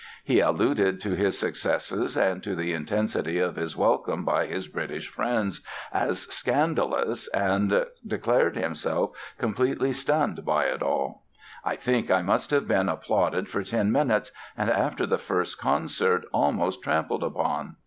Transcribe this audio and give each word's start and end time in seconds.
He 0.23 0.39
alluded 0.39 0.99
to 1.01 1.11
his 1.15 1.37
successes 1.37 2.17
and 2.17 2.41
to 2.43 2.55
the 2.55 2.73
intensity 2.73 3.37
of 3.37 3.55
his 3.55 3.77
welcome 3.77 4.25
by 4.25 4.47
his 4.47 4.67
British 4.67 5.07
friends 5.07 5.61
as 5.93 6.21
"scandalous", 6.23 7.27
and 7.27 7.85
declared 8.07 8.55
himself 8.57 9.11
completely 9.37 9.93
stunned 9.93 10.43
by 10.43 10.63
it 10.63 10.81
all. 10.81 11.25
"I 11.63 11.75
think 11.75 12.09
I 12.09 12.23
must 12.23 12.49
have 12.49 12.67
been 12.67 12.89
applauded 12.89 13.47
for 13.47 13.61
ten 13.63 13.91
minutes 13.91 14.31
and, 14.57 14.71
after 14.71 15.05
the 15.05 15.19
first 15.19 15.59
concert, 15.59 16.25
almost 16.33 16.81
trampled 16.81 17.23
upon!" 17.23 17.75